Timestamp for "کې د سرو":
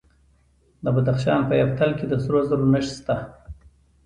1.99-2.39